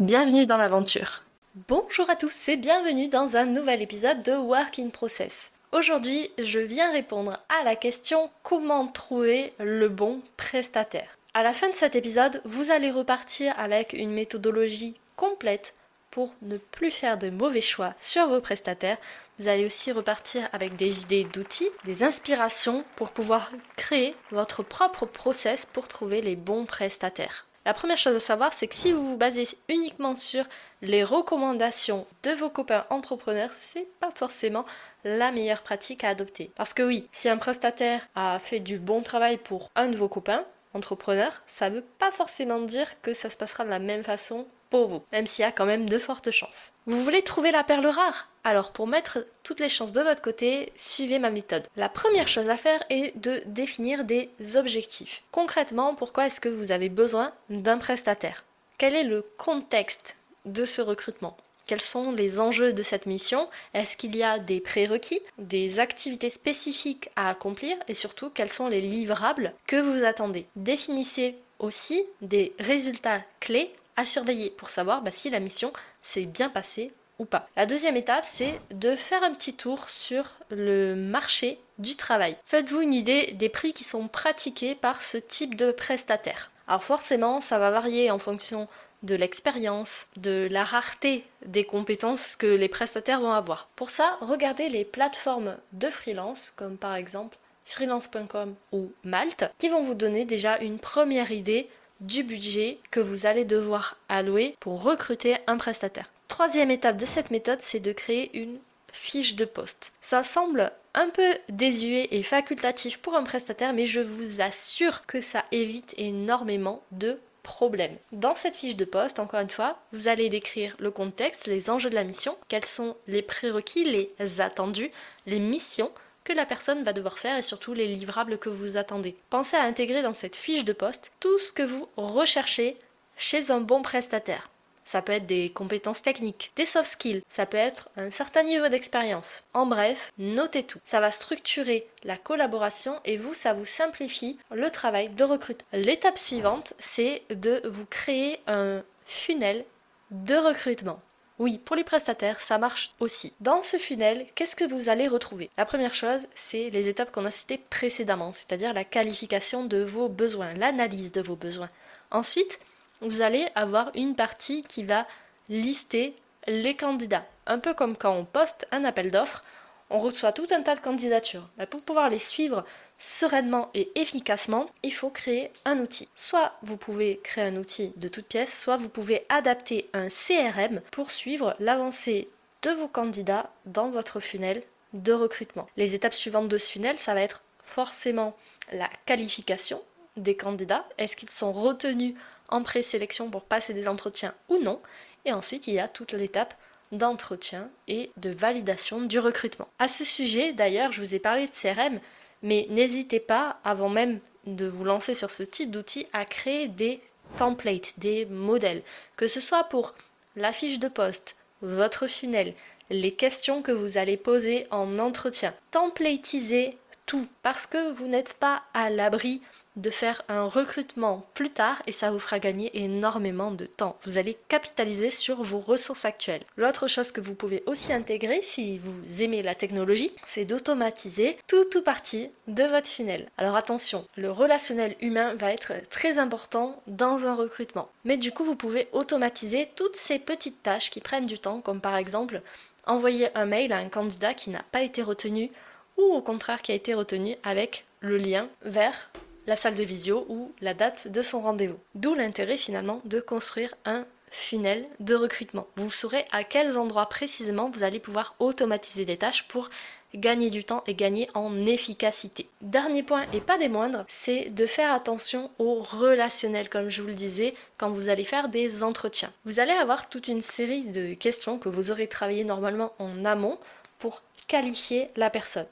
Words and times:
Bienvenue 0.00 0.44
dans 0.44 0.56
l'aventure. 0.56 1.22
Bonjour 1.68 2.10
à 2.10 2.16
tous 2.16 2.48
et 2.48 2.56
bienvenue 2.56 3.06
dans 3.06 3.36
un 3.36 3.44
nouvel 3.44 3.80
épisode 3.80 4.24
de 4.24 4.32
Work 4.32 4.80
in 4.80 4.88
Process. 4.88 5.52
Aujourd'hui, 5.70 6.32
je 6.42 6.58
viens 6.58 6.90
répondre 6.90 7.38
à 7.48 7.62
la 7.62 7.76
question 7.76 8.28
comment 8.42 8.88
trouver 8.88 9.52
le 9.60 9.88
bon 9.88 10.20
prestataire? 10.36 11.16
À 11.32 11.44
la 11.44 11.52
fin 11.52 11.68
de 11.68 11.76
cet 11.76 11.94
épisode, 11.94 12.42
vous 12.44 12.72
allez 12.72 12.90
repartir 12.90 13.54
avec 13.56 13.92
une 13.92 14.10
méthodologie 14.10 14.94
complète 15.14 15.74
pour 16.10 16.34
ne 16.42 16.56
plus 16.56 16.90
faire 16.90 17.16
de 17.16 17.30
mauvais 17.30 17.60
choix 17.60 17.94
sur 17.96 18.26
vos 18.26 18.40
prestataires. 18.40 18.98
Vous 19.38 19.46
allez 19.46 19.64
aussi 19.64 19.92
repartir 19.92 20.48
avec 20.52 20.74
des 20.74 21.02
idées 21.02 21.22
d'outils, 21.22 21.70
des 21.84 22.02
inspirations 22.02 22.84
pour 22.96 23.10
pouvoir 23.10 23.52
créer 23.76 24.16
votre 24.32 24.64
propre 24.64 25.06
process 25.06 25.66
pour 25.66 25.86
trouver 25.86 26.20
les 26.20 26.34
bons 26.34 26.64
prestataires. 26.64 27.46
La 27.64 27.72
première 27.72 27.96
chose 27.96 28.16
à 28.16 28.20
savoir, 28.20 28.52
c'est 28.52 28.66
que 28.66 28.74
si 28.74 28.92
vous 28.92 29.06
vous 29.06 29.16
basez 29.16 29.44
uniquement 29.70 30.16
sur 30.16 30.44
les 30.82 31.02
recommandations 31.02 32.06
de 32.22 32.32
vos 32.32 32.50
copains 32.50 32.84
entrepreneurs, 32.90 33.52
c'est 33.52 33.88
pas 34.00 34.10
forcément 34.14 34.66
la 35.04 35.32
meilleure 35.32 35.62
pratique 35.62 36.04
à 36.04 36.10
adopter. 36.10 36.50
Parce 36.56 36.74
que 36.74 36.82
oui, 36.82 37.08
si 37.10 37.28
un 37.30 37.38
prestataire 37.38 38.06
a 38.14 38.38
fait 38.38 38.60
du 38.60 38.78
bon 38.78 39.00
travail 39.00 39.38
pour 39.38 39.70
un 39.76 39.86
de 39.86 39.96
vos 39.96 40.08
copains 40.08 40.44
entrepreneurs, 40.74 41.42
ça 41.46 41.70
veut 41.70 41.84
pas 41.98 42.10
forcément 42.10 42.60
dire 42.60 43.00
que 43.00 43.14
ça 43.14 43.30
se 43.30 43.36
passera 43.36 43.64
de 43.64 43.70
la 43.70 43.78
même 43.78 44.02
façon 44.02 44.46
vous, 44.82 45.02
même 45.12 45.26
s'il 45.26 45.44
y 45.44 45.48
a 45.48 45.52
quand 45.52 45.66
même 45.66 45.88
de 45.88 45.98
fortes 45.98 46.30
chances. 46.30 46.72
Vous 46.86 47.02
voulez 47.02 47.22
trouver 47.22 47.52
la 47.52 47.64
perle 47.64 47.86
rare? 47.86 48.28
Alors 48.42 48.72
pour 48.72 48.86
mettre 48.86 49.24
toutes 49.42 49.60
les 49.60 49.68
chances 49.68 49.92
de 49.92 50.02
votre 50.02 50.20
côté, 50.20 50.72
suivez 50.76 51.18
ma 51.18 51.30
méthode. 51.30 51.66
La 51.76 51.88
première 51.88 52.28
chose 52.28 52.48
à 52.50 52.56
faire 52.56 52.84
est 52.90 53.16
de 53.16 53.42
définir 53.46 54.04
des 54.04 54.28
objectifs. 54.56 55.22
Concrètement, 55.32 55.94
pourquoi 55.94 56.26
est-ce 56.26 56.40
que 56.40 56.48
vous 56.48 56.72
avez 56.72 56.88
besoin 56.88 57.32
d'un 57.48 57.78
prestataire? 57.78 58.44
Quel 58.76 58.94
est 58.94 59.04
le 59.04 59.24
contexte 59.38 60.16
de 60.44 60.64
ce 60.64 60.82
recrutement? 60.82 61.36
Quels 61.66 61.80
sont 61.80 62.12
les 62.12 62.40
enjeux 62.40 62.74
de 62.74 62.82
cette 62.82 63.06
mission? 63.06 63.48
Est-ce 63.72 63.96
qu'il 63.96 64.14
y 64.14 64.22
a 64.22 64.38
des 64.38 64.60
prérequis, 64.60 65.20
des 65.38 65.80
activités 65.80 66.28
spécifiques 66.28 67.08
à 67.16 67.30
accomplir? 67.30 67.78
Et 67.88 67.94
surtout 67.94 68.28
quels 68.28 68.50
sont 68.50 68.68
les 68.68 68.82
livrables 68.82 69.54
que 69.66 69.80
vous 69.80 70.04
attendez? 70.04 70.44
Définissez 70.56 71.36
aussi 71.58 72.04
des 72.20 72.52
résultats 72.58 73.22
clés 73.40 73.72
à 73.96 74.06
surveiller 74.06 74.50
pour 74.50 74.68
savoir 74.68 75.02
bah, 75.02 75.10
si 75.10 75.30
la 75.30 75.40
mission 75.40 75.72
s'est 76.02 76.26
bien 76.26 76.48
passée 76.48 76.92
ou 77.18 77.24
pas. 77.24 77.48
La 77.56 77.66
deuxième 77.66 77.96
étape, 77.96 78.24
c'est 78.24 78.60
de 78.70 78.96
faire 78.96 79.22
un 79.22 79.32
petit 79.32 79.54
tour 79.54 79.88
sur 79.88 80.24
le 80.50 80.94
marché 80.94 81.60
du 81.78 81.96
travail. 81.96 82.36
Faites-vous 82.44 82.80
une 82.80 82.94
idée 82.94 83.32
des 83.32 83.48
prix 83.48 83.72
qui 83.72 83.84
sont 83.84 84.08
pratiqués 84.08 84.74
par 84.74 85.02
ce 85.02 85.16
type 85.16 85.54
de 85.54 85.72
prestataire. 85.72 86.50
Alors 86.66 86.82
forcément, 86.82 87.40
ça 87.40 87.58
va 87.58 87.70
varier 87.70 88.10
en 88.10 88.18
fonction 88.18 88.68
de 89.02 89.14
l'expérience, 89.14 90.06
de 90.16 90.48
la 90.50 90.64
rareté 90.64 91.26
des 91.44 91.64
compétences 91.64 92.36
que 92.36 92.46
les 92.46 92.68
prestataires 92.68 93.20
vont 93.20 93.32
avoir. 93.32 93.68
Pour 93.76 93.90
ça, 93.90 94.16
regardez 94.20 94.70
les 94.70 94.84
plateformes 94.84 95.56
de 95.72 95.88
freelance, 95.88 96.52
comme 96.56 96.78
par 96.78 96.94
exemple 96.94 97.36
freelance.com 97.66 98.54
ou 98.72 98.92
Malte, 99.04 99.44
qui 99.58 99.68
vont 99.68 99.82
vous 99.82 99.94
donner 99.94 100.24
déjà 100.24 100.58
une 100.58 100.78
première 100.78 101.32
idée 101.32 101.68
du 102.00 102.22
budget 102.22 102.78
que 102.90 103.00
vous 103.00 103.26
allez 103.26 103.44
devoir 103.44 103.98
allouer 104.08 104.56
pour 104.60 104.82
recruter 104.82 105.36
un 105.46 105.56
prestataire. 105.56 106.10
Troisième 106.28 106.70
étape 106.70 106.96
de 106.96 107.06
cette 107.06 107.30
méthode, 107.30 107.62
c'est 107.62 107.80
de 107.80 107.92
créer 107.92 108.36
une 108.38 108.58
fiche 108.92 109.34
de 109.34 109.44
poste. 109.44 109.92
Ça 110.00 110.22
semble 110.22 110.72
un 110.94 111.08
peu 111.10 111.34
désuet 111.48 112.08
et 112.12 112.22
facultatif 112.22 112.98
pour 112.98 113.14
un 113.14 113.24
prestataire, 113.24 113.72
mais 113.72 113.86
je 113.86 114.00
vous 114.00 114.40
assure 114.40 115.06
que 115.06 115.20
ça 115.20 115.44
évite 115.52 115.94
énormément 115.96 116.82
de 116.92 117.18
problèmes. 117.42 117.96
Dans 118.12 118.34
cette 118.34 118.56
fiche 118.56 118.76
de 118.76 118.84
poste, 118.84 119.18
encore 119.18 119.40
une 119.40 119.50
fois, 119.50 119.78
vous 119.92 120.08
allez 120.08 120.28
décrire 120.28 120.76
le 120.78 120.90
contexte, 120.90 121.46
les 121.46 121.68
enjeux 121.70 121.90
de 121.90 121.94
la 121.94 122.04
mission, 122.04 122.36
quels 122.48 122.64
sont 122.64 122.96
les 123.06 123.22
prérequis, 123.22 123.84
les 123.84 124.40
attendus, 124.40 124.90
les 125.26 125.40
missions 125.40 125.92
que 126.24 126.32
la 126.32 126.46
personne 126.46 126.82
va 126.82 126.92
devoir 126.92 127.18
faire 127.18 127.36
et 127.36 127.42
surtout 127.42 127.74
les 127.74 127.86
livrables 127.86 128.38
que 128.38 128.48
vous 128.48 128.76
attendez. 128.76 129.16
Pensez 129.30 129.56
à 129.56 129.62
intégrer 129.62 130.02
dans 130.02 130.14
cette 130.14 130.36
fiche 130.36 130.64
de 130.64 130.72
poste 130.72 131.12
tout 131.20 131.38
ce 131.38 131.52
que 131.52 131.62
vous 131.62 131.88
recherchez 131.96 132.76
chez 133.16 133.50
un 133.50 133.60
bon 133.60 133.82
prestataire. 133.82 134.50
Ça 134.84 135.00
peut 135.00 135.12
être 135.12 135.26
des 135.26 135.50
compétences 135.50 136.02
techniques, 136.02 136.52
des 136.56 136.66
soft 136.66 136.90
skills, 136.90 137.22
ça 137.28 137.46
peut 137.46 137.56
être 137.56 137.88
un 137.96 138.10
certain 138.10 138.42
niveau 138.42 138.68
d'expérience. 138.68 139.44
En 139.54 139.66
bref, 139.66 140.12
notez 140.18 140.62
tout. 140.62 140.78
Ça 140.84 141.00
va 141.00 141.10
structurer 141.10 141.86
la 142.04 142.16
collaboration 142.16 143.00
et 143.04 143.16
vous, 143.16 143.32
ça 143.32 143.54
vous 143.54 143.64
simplifie 143.64 144.38
le 144.50 144.70
travail 144.70 145.08
de 145.08 145.24
recrutement. 145.24 145.66
L'étape 145.72 146.18
suivante, 146.18 146.74
c'est 146.78 147.22
de 147.30 147.62
vous 147.64 147.86
créer 147.86 148.40
un 148.46 148.82
funnel 149.06 149.64
de 150.10 150.36
recrutement. 150.36 151.00
Oui, 151.40 151.58
pour 151.58 151.74
les 151.74 151.82
prestataires, 151.82 152.40
ça 152.40 152.58
marche 152.58 152.92
aussi. 153.00 153.32
Dans 153.40 153.62
ce 153.64 153.76
funnel, 153.76 154.24
qu'est-ce 154.36 154.54
que 154.54 154.68
vous 154.68 154.88
allez 154.88 155.08
retrouver? 155.08 155.50
La 155.58 155.64
première 155.64 155.94
chose, 155.94 156.28
c'est 156.36 156.70
les 156.70 156.88
étapes 156.88 157.10
qu'on 157.10 157.24
a 157.24 157.32
citées 157.32 157.58
précédemment, 157.70 158.32
c'est-à-dire 158.32 158.72
la 158.72 158.84
qualification 158.84 159.64
de 159.64 159.82
vos 159.82 160.08
besoins, 160.08 160.54
l'analyse 160.54 161.10
de 161.10 161.20
vos 161.20 161.34
besoins. 161.34 161.70
Ensuite, 162.12 162.60
vous 163.00 163.20
allez 163.20 163.48
avoir 163.56 163.90
une 163.96 164.14
partie 164.14 164.62
qui 164.62 164.84
va 164.84 165.08
lister 165.48 166.14
les 166.46 166.76
candidats. 166.76 167.26
Un 167.46 167.58
peu 167.58 167.74
comme 167.74 167.96
quand 167.96 168.14
on 168.14 168.24
poste 168.24 168.68
un 168.70 168.84
appel 168.84 169.10
d'offres, 169.10 169.42
on 169.90 169.98
reçoit 169.98 170.32
tout 170.32 170.46
un 170.52 170.62
tas 170.62 170.76
de 170.76 170.80
candidatures. 170.80 171.48
pour 171.68 171.82
pouvoir 171.82 172.10
les 172.10 172.20
suivre 172.20 172.64
sereinement 173.04 173.68
et 173.74 173.92
efficacement, 174.00 174.70
il 174.82 174.94
faut 174.94 175.10
créer 175.10 175.50
un 175.66 175.78
outil. 175.78 176.08
Soit 176.16 176.54
vous 176.62 176.78
pouvez 176.78 177.20
créer 177.22 177.44
un 177.44 177.56
outil 177.56 177.92
de 177.96 178.08
toute 178.08 178.26
pièce, 178.26 178.58
soit 178.58 178.78
vous 178.78 178.88
pouvez 178.88 179.26
adapter 179.28 179.90
un 179.92 180.08
CRM 180.08 180.80
pour 180.90 181.10
suivre 181.10 181.54
l'avancée 181.60 182.30
de 182.62 182.70
vos 182.70 182.88
candidats 182.88 183.50
dans 183.66 183.90
votre 183.90 184.20
funnel 184.20 184.62
de 184.94 185.12
recrutement. 185.12 185.68
Les 185.76 185.94
étapes 185.94 186.14
suivantes 186.14 186.48
de 186.48 186.56
ce 186.56 186.72
funnel, 186.72 186.98
ça 186.98 187.12
va 187.12 187.20
être 187.20 187.44
forcément 187.62 188.34
la 188.72 188.88
qualification 189.04 189.82
des 190.16 190.34
candidats. 190.34 190.86
Est-ce 190.96 191.14
qu'ils 191.14 191.30
sont 191.30 191.52
retenus 191.52 192.14
en 192.48 192.62
présélection 192.62 193.28
pour 193.28 193.42
passer 193.42 193.74
des 193.74 193.86
entretiens 193.86 194.32
ou 194.48 194.56
non? 194.56 194.80
Et 195.26 195.32
ensuite, 195.34 195.66
il 195.66 195.74
y 195.74 195.78
a 195.78 195.88
toute 195.88 196.12
l'étape 196.12 196.54
d'entretien 196.90 197.68
et 197.86 198.12
de 198.16 198.30
validation 198.30 199.02
du 199.02 199.18
recrutement. 199.18 199.68
À 199.78 199.88
ce 199.88 200.04
sujet, 200.04 200.54
d'ailleurs, 200.54 200.90
je 200.90 201.02
vous 201.02 201.14
ai 201.14 201.18
parlé 201.18 201.48
de 201.48 201.52
CRM, 201.52 202.00
mais 202.44 202.66
n'hésitez 202.68 203.20
pas, 203.20 203.58
avant 203.64 203.88
même 203.88 204.20
de 204.46 204.66
vous 204.66 204.84
lancer 204.84 205.14
sur 205.14 205.30
ce 205.30 205.42
type 205.42 205.70
d'outil, 205.70 206.06
à 206.12 206.26
créer 206.26 206.68
des 206.68 207.00
templates, 207.36 207.94
des 207.98 208.26
modèles, 208.26 208.82
que 209.16 209.26
ce 209.26 209.40
soit 209.40 209.64
pour 209.64 209.94
la 210.36 210.52
fiche 210.52 210.78
de 210.78 210.88
poste, 210.88 211.36
votre 211.62 212.06
funnel, 212.06 212.54
les 212.90 213.12
questions 213.12 213.62
que 213.62 213.72
vous 213.72 213.96
allez 213.96 214.18
poser 214.18 214.66
en 214.70 214.98
entretien. 214.98 215.54
Templatisez 215.70 216.76
tout 217.06 217.26
parce 217.42 217.66
que 217.66 217.92
vous 217.92 218.06
n'êtes 218.06 218.34
pas 218.34 218.62
à 218.74 218.90
l'abri 218.90 219.40
de 219.76 219.90
faire 219.90 220.22
un 220.28 220.44
recrutement 220.44 221.26
plus 221.34 221.50
tard 221.50 221.82
et 221.86 221.92
ça 221.92 222.10
vous 222.10 222.18
fera 222.18 222.38
gagner 222.38 222.70
énormément 222.82 223.50
de 223.50 223.66
temps. 223.66 223.96
Vous 224.04 224.18
allez 224.18 224.36
capitaliser 224.48 225.10
sur 225.10 225.42
vos 225.42 225.58
ressources 225.58 226.04
actuelles. 226.04 226.42
L'autre 226.56 226.88
chose 226.88 227.12
que 227.12 227.20
vous 227.20 227.34
pouvez 227.34 227.62
aussi 227.66 227.92
intégrer 227.92 228.40
si 228.42 228.78
vous 228.78 229.22
aimez 229.22 229.42
la 229.42 229.54
technologie, 229.54 230.12
c'est 230.26 230.44
d'automatiser 230.44 231.36
tout 231.46 231.76
ou 231.76 231.82
partie 231.82 232.30
de 232.46 232.64
votre 232.64 232.88
funnel. 232.88 233.28
Alors 233.38 233.56
attention, 233.56 234.06
le 234.16 234.30
relationnel 234.30 234.96
humain 235.00 235.34
va 235.34 235.52
être 235.52 235.72
très 235.90 236.18
important 236.18 236.80
dans 236.86 237.26
un 237.26 237.34
recrutement. 237.34 237.88
Mais 238.04 238.16
du 238.16 238.32
coup, 238.32 238.44
vous 238.44 238.56
pouvez 238.56 238.88
automatiser 238.92 239.68
toutes 239.76 239.96
ces 239.96 240.18
petites 240.18 240.62
tâches 240.62 240.90
qui 240.90 241.00
prennent 241.00 241.26
du 241.26 241.38
temps, 241.38 241.60
comme 241.60 241.80
par 241.80 241.96
exemple 241.96 242.42
envoyer 242.86 243.28
un 243.36 243.46
mail 243.46 243.72
à 243.72 243.78
un 243.78 243.88
candidat 243.88 244.34
qui 244.34 244.50
n'a 244.50 244.62
pas 244.70 244.82
été 244.82 245.02
retenu 245.02 245.50
ou 245.96 246.02
au 246.02 246.20
contraire 246.20 246.62
qui 246.62 246.72
a 246.72 246.74
été 246.74 246.94
retenu 246.94 247.36
avec 247.42 247.84
le 248.00 248.18
lien 248.18 248.48
vers 248.62 249.10
la 249.46 249.56
salle 249.56 249.74
de 249.74 249.82
visio 249.82 250.26
ou 250.28 250.52
la 250.60 250.74
date 250.74 251.08
de 251.08 251.22
son 251.22 251.40
rendez-vous. 251.40 251.78
D'où 251.94 252.14
l'intérêt 252.14 252.56
finalement 252.56 253.00
de 253.04 253.20
construire 253.20 253.74
un 253.84 254.06
funnel 254.30 254.86
de 255.00 255.14
recrutement. 255.14 255.66
Vous 255.76 255.90
saurez 255.90 256.24
à 256.32 256.42
quels 256.44 256.76
endroits 256.76 257.08
précisément 257.08 257.70
vous 257.70 257.84
allez 257.84 258.00
pouvoir 258.00 258.34
automatiser 258.40 259.04
des 259.04 259.16
tâches 259.16 259.46
pour 259.46 259.70
gagner 260.14 260.50
du 260.50 260.64
temps 260.64 260.82
et 260.86 260.94
gagner 260.94 261.28
en 261.34 261.66
efficacité. 261.66 262.48
Dernier 262.60 263.02
point 263.02 263.26
et 263.32 263.40
pas 263.40 263.58
des 263.58 263.68
moindres, 263.68 264.04
c'est 264.08 264.50
de 264.50 264.66
faire 264.66 264.92
attention 264.92 265.50
au 265.58 265.80
relationnel, 265.80 266.68
comme 266.68 266.90
je 266.90 267.02
vous 267.02 267.08
le 267.08 267.14
disais, 267.14 267.54
quand 267.78 267.90
vous 267.90 268.08
allez 268.08 268.24
faire 268.24 268.48
des 268.48 268.84
entretiens. 268.84 269.32
Vous 269.44 269.60
allez 269.60 269.72
avoir 269.72 270.08
toute 270.08 270.28
une 270.28 270.40
série 270.40 270.82
de 270.82 271.14
questions 271.14 271.58
que 271.58 271.68
vous 271.68 271.90
aurez 271.90 272.08
travaillé 272.08 272.44
normalement 272.44 272.92
en 272.98 273.24
amont 273.24 273.58
pour 273.98 274.22
qualifier 274.46 275.10
la 275.16 275.30
personne. 275.30 275.66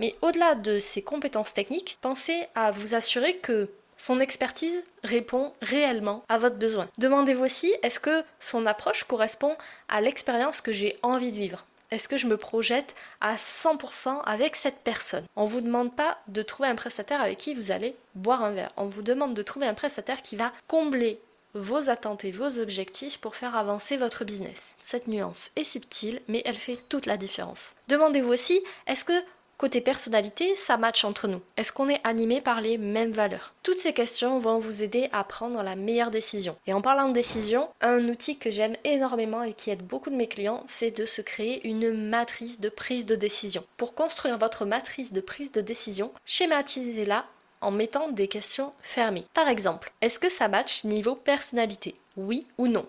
Mais 0.00 0.16
au-delà 0.22 0.54
de 0.54 0.80
ses 0.80 1.02
compétences 1.02 1.52
techniques, 1.52 1.98
pensez 2.00 2.48
à 2.54 2.70
vous 2.70 2.94
assurer 2.94 3.36
que 3.36 3.68
son 3.98 4.18
expertise 4.18 4.82
répond 5.04 5.52
réellement 5.60 6.24
à 6.30 6.38
votre 6.38 6.56
besoin. 6.56 6.88
Demandez-vous 6.96 7.44
aussi, 7.44 7.72
est-ce 7.82 8.00
que 8.00 8.24
son 8.40 8.64
approche 8.64 9.04
correspond 9.04 9.54
à 9.90 10.00
l'expérience 10.00 10.62
que 10.62 10.72
j'ai 10.72 10.98
envie 11.02 11.30
de 11.30 11.36
vivre? 11.36 11.66
Est-ce 11.90 12.08
que 12.08 12.16
je 12.16 12.28
me 12.28 12.38
projette 12.38 12.94
à 13.20 13.36
100% 13.36 14.22
avec 14.24 14.56
cette 14.56 14.78
personne? 14.78 15.26
On 15.36 15.44
ne 15.44 15.50
vous 15.50 15.60
demande 15.60 15.94
pas 15.94 16.18
de 16.28 16.40
trouver 16.40 16.70
un 16.70 16.76
prestataire 16.76 17.20
avec 17.20 17.36
qui 17.36 17.54
vous 17.54 17.70
allez 17.70 17.94
boire 18.14 18.42
un 18.42 18.52
verre. 18.52 18.72
On 18.78 18.86
vous 18.86 19.02
demande 19.02 19.34
de 19.34 19.42
trouver 19.42 19.66
un 19.66 19.74
prestataire 19.74 20.22
qui 20.22 20.36
va 20.36 20.52
combler 20.66 21.20
vos 21.52 21.90
attentes 21.90 22.24
et 22.24 22.30
vos 22.30 22.58
objectifs 22.58 23.18
pour 23.18 23.36
faire 23.36 23.56
avancer 23.56 23.98
votre 23.98 24.24
business. 24.24 24.76
Cette 24.78 25.08
nuance 25.08 25.50
est 25.56 25.64
subtile, 25.64 26.22
mais 26.28 26.42
elle 26.46 26.56
fait 26.56 26.78
toute 26.88 27.06
la 27.06 27.16
différence. 27.16 27.74
Demandez-vous 27.88 28.32
aussi, 28.32 28.62
est-ce 28.86 29.04
que 29.04 29.24
Côté 29.60 29.82
personnalité, 29.82 30.56
ça 30.56 30.78
match 30.78 31.04
entre 31.04 31.28
nous. 31.28 31.42
Est-ce 31.58 31.70
qu'on 31.70 31.90
est 31.90 32.00
animé 32.02 32.40
par 32.40 32.62
les 32.62 32.78
mêmes 32.78 33.12
valeurs? 33.12 33.52
Toutes 33.62 33.76
ces 33.76 33.92
questions 33.92 34.38
vont 34.38 34.58
vous 34.58 34.82
aider 34.82 35.10
à 35.12 35.22
prendre 35.22 35.62
la 35.62 35.76
meilleure 35.76 36.10
décision. 36.10 36.56
Et 36.66 36.72
en 36.72 36.80
parlant 36.80 37.08
de 37.08 37.12
décision, 37.12 37.68
un 37.82 38.08
outil 38.08 38.38
que 38.38 38.50
j'aime 38.50 38.74
énormément 38.84 39.42
et 39.42 39.52
qui 39.52 39.68
aide 39.68 39.86
beaucoup 39.86 40.08
de 40.08 40.16
mes 40.16 40.28
clients, 40.28 40.62
c'est 40.64 40.92
de 40.92 41.04
se 41.04 41.20
créer 41.20 41.68
une 41.68 41.92
matrice 41.92 42.58
de 42.58 42.70
prise 42.70 43.04
de 43.04 43.16
décision. 43.16 43.62
Pour 43.76 43.94
construire 43.94 44.38
votre 44.38 44.64
matrice 44.64 45.12
de 45.12 45.20
prise 45.20 45.52
de 45.52 45.60
décision, 45.60 46.10
schématisez-la 46.24 47.26
en 47.60 47.70
mettant 47.70 48.08
des 48.08 48.28
questions 48.28 48.72
fermées. 48.80 49.26
Par 49.34 49.48
exemple, 49.48 49.92
est-ce 50.00 50.18
que 50.18 50.30
ça 50.30 50.48
match 50.48 50.84
niveau 50.84 51.14
personnalité? 51.14 51.96
Oui 52.16 52.46
ou 52.56 52.66
non? 52.66 52.86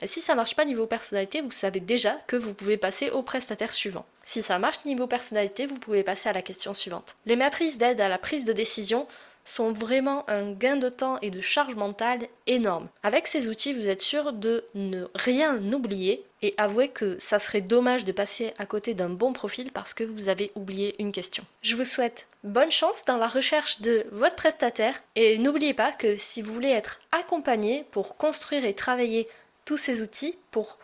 Mais 0.00 0.06
si 0.06 0.20
ça 0.20 0.34
marche 0.34 0.56
pas 0.56 0.64
niveau 0.64 0.86
personnalité, 0.86 1.40
vous 1.40 1.50
savez 1.50 1.80
déjà 1.80 2.16
que 2.26 2.36
vous 2.36 2.54
pouvez 2.54 2.76
passer 2.76 3.10
au 3.10 3.22
prestataire 3.22 3.74
suivant. 3.74 4.06
Si 4.24 4.42
ça 4.42 4.58
marche 4.58 4.84
niveau 4.84 5.06
personnalité, 5.06 5.66
vous 5.66 5.78
pouvez 5.78 6.02
passer 6.02 6.28
à 6.28 6.32
la 6.32 6.42
question 6.42 6.74
suivante. 6.74 7.16
Les 7.26 7.36
matrices 7.36 7.78
d'aide 7.78 8.00
à 8.00 8.08
la 8.08 8.18
prise 8.18 8.44
de 8.44 8.52
décision 8.52 9.06
sont 9.44 9.72
vraiment 9.72 10.28
un 10.28 10.52
gain 10.52 10.76
de 10.76 10.88
temps 10.88 11.18
et 11.20 11.30
de 11.30 11.40
charge 11.40 11.74
mentale 11.74 12.28
énorme. 12.46 12.88
Avec 13.02 13.26
ces 13.26 13.48
outils, 13.48 13.74
vous 13.74 13.88
êtes 13.88 14.00
sûr 14.00 14.32
de 14.32 14.64
ne 14.74 15.06
rien 15.14 15.60
oublier 15.72 16.24
et 16.42 16.54
avouez 16.56 16.88
que 16.88 17.16
ça 17.18 17.38
serait 17.38 17.60
dommage 17.60 18.04
de 18.04 18.12
passer 18.12 18.52
à 18.58 18.66
côté 18.66 18.94
d'un 18.94 19.10
bon 19.10 19.32
profil 19.32 19.70
parce 19.72 19.94
que 19.94 20.04
vous 20.04 20.28
avez 20.28 20.50
oublié 20.54 20.94
une 20.98 21.12
question. 21.12 21.44
Je 21.62 21.76
vous 21.76 21.84
souhaite 21.84 22.26
bonne 22.42 22.70
chance 22.70 23.04
dans 23.06 23.16
la 23.16 23.28
recherche 23.28 23.80
de 23.80 24.06
votre 24.12 24.36
prestataire 24.36 25.02
et 25.14 25.38
n'oubliez 25.38 25.74
pas 25.74 25.92
que 25.92 26.16
si 26.16 26.42
vous 26.42 26.52
voulez 26.52 26.70
être 26.70 27.00
accompagné 27.12 27.84
pour 27.90 28.16
construire 28.16 28.64
et 28.64 28.74
travailler 28.74 29.28
tous 29.64 29.76
ces 29.76 30.02
outils 30.02 30.36
pour 30.50 30.78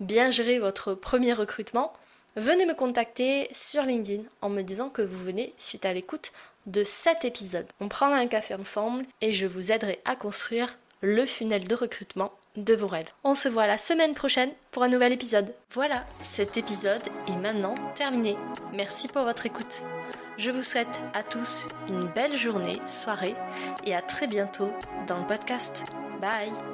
bien 0.00 0.30
gérer 0.30 0.58
votre 0.58 0.94
premier 0.94 1.32
recrutement, 1.32 1.92
venez 2.36 2.66
me 2.66 2.74
contacter 2.74 3.48
sur 3.52 3.82
LinkedIn 3.82 4.22
en 4.40 4.48
me 4.48 4.62
disant 4.62 4.88
que 4.88 5.02
vous 5.02 5.24
venez 5.24 5.54
suite 5.58 5.84
à 5.84 5.92
l'écoute 5.92 6.32
de 6.66 6.84
cet 6.84 7.24
épisode. 7.24 7.66
On 7.80 7.88
prendra 7.88 8.18
un 8.18 8.26
café 8.26 8.54
ensemble 8.54 9.04
et 9.20 9.32
je 9.32 9.46
vous 9.46 9.70
aiderai 9.72 10.00
à 10.04 10.16
construire 10.16 10.78
le 11.02 11.26
funnel 11.26 11.66
de 11.68 11.74
recrutement 11.74 12.32
de 12.56 12.74
vos 12.74 12.86
rêves. 12.86 13.10
On 13.24 13.34
se 13.34 13.48
voit 13.48 13.66
la 13.66 13.78
semaine 13.78 14.14
prochaine 14.14 14.50
pour 14.70 14.84
un 14.84 14.88
nouvel 14.88 15.12
épisode. 15.12 15.52
Voilà, 15.72 16.04
cet 16.22 16.56
épisode 16.56 17.02
est 17.28 17.36
maintenant 17.36 17.74
terminé. 17.94 18.36
Merci 18.72 19.08
pour 19.08 19.24
votre 19.24 19.44
écoute. 19.44 19.82
Je 20.38 20.50
vous 20.50 20.62
souhaite 20.62 20.98
à 21.12 21.22
tous 21.22 21.66
une 21.88 22.08
belle 22.08 22.36
journée, 22.36 22.80
soirée 22.86 23.34
et 23.84 23.94
à 23.94 24.02
très 24.02 24.26
bientôt 24.26 24.70
dans 25.06 25.18
le 25.18 25.26
podcast. 25.26 25.84
Bye 26.20 26.73